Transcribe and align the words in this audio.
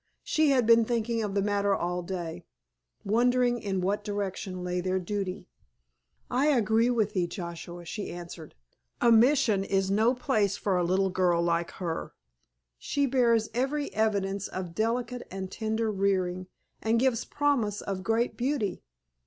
She 0.23 0.49
had 0.49 0.65
been 0.65 0.83
thinking 0.83 1.21
of 1.21 1.35
the 1.35 1.43
matter 1.43 1.75
all 1.75 2.01
day, 2.01 2.43
wondering 3.05 3.61
in 3.61 3.81
what 3.81 4.03
direction 4.03 4.63
lay 4.63 4.81
their 4.81 4.97
duty. 4.97 5.47
"I 6.27 6.47
agree 6.47 6.89
with 6.89 7.13
thee, 7.13 7.27
Joshua," 7.27 7.85
she 7.85 8.09
answered. 8.11 8.55
"A 8.99 9.11
Mission 9.11 9.63
is 9.63 9.91
no 9.91 10.15
place 10.15 10.57
for 10.57 10.75
a 10.75 10.83
little 10.83 11.11
girl 11.11 11.43
like 11.43 11.69
her. 11.73 12.15
She 12.79 13.05
bears 13.05 13.49
every 13.53 13.93
evidence 13.93 14.47
of 14.47 14.73
delicate 14.73 15.27
and 15.29 15.51
tender 15.51 15.91
rearing, 15.91 16.47
and 16.81 16.99
gives 16.99 17.23
promise 17.23 17.79
of 17.79 18.01
great 18.01 18.35
beauty. 18.35 18.81